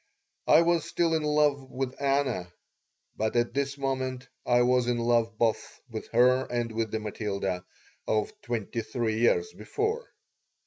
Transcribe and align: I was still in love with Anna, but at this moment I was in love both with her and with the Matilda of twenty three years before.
I 0.47 0.63
was 0.63 0.85
still 0.85 1.13
in 1.13 1.21
love 1.21 1.69
with 1.69 1.93
Anna, 2.01 2.51
but 3.15 3.35
at 3.35 3.53
this 3.53 3.77
moment 3.77 4.29
I 4.47 4.63
was 4.63 4.87
in 4.87 4.97
love 4.97 5.37
both 5.37 5.79
with 5.91 6.07
her 6.07 6.47
and 6.51 6.71
with 6.71 6.89
the 6.89 6.99
Matilda 6.99 7.63
of 8.07 8.33
twenty 8.41 8.81
three 8.81 9.19
years 9.19 9.53
before. 9.53 10.11